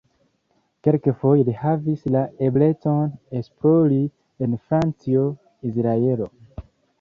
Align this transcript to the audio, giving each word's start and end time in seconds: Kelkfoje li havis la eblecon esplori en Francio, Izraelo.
Kelkfoje 0.85 1.43
li 1.49 1.53
havis 1.63 2.07
la 2.15 2.23
eblecon 2.47 3.11
esplori 3.41 4.01
en 4.47 4.57
Francio, 4.71 5.27
Izraelo. 5.73 6.31